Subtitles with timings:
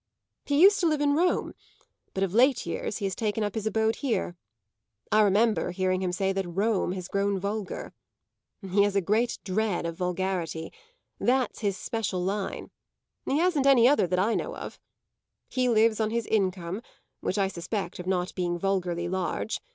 [0.45, 1.53] He used to live in Rome;
[2.15, 4.35] but of late years he has taken up his abode here;
[5.11, 7.93] I remember hearing him say that Rome has grown vulgar.
[8.67, 10.73] He has a great dread of vulgarity;
[11.19, 12.71] that's his special line;
[13.27, 14.79] he hasn't any other that I know of.
[15.49, 16.81] He lives on his income,
[17.19, 19.61] which I suspect of not being vulgarly large.